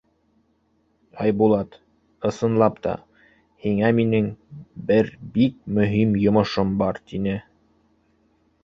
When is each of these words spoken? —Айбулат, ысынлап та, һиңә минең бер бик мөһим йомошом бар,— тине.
—Айбулат, 1.25 1.77
ысынлап 2.29 2.81
та, 2.87 2.95
һиңә 3.67 3.93
минең 4.01 4.31
бер 4.91 5.15
бик 5.39 5.63
мөһим 5.79 6.19
йомошом 6.27 6.75
бар,— 6.83 7.03
тине. 7.13 7.39